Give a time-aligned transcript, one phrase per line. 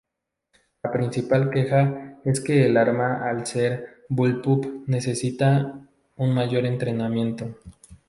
[0.81, 5.79] La principal queja es que el arma al ser bullpup, necesita
[6.17, 7.55] un mayor entrenamiento.